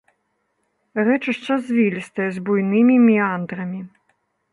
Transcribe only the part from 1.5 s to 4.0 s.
звілістае, з буйнымі меандрамі.